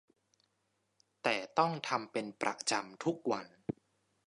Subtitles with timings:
[1.23, 3.47] แต่ต้องทำเป็นประจำทุกวัน